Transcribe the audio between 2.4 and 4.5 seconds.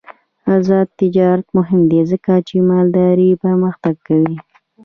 چې مالداري پرمختګ کوي.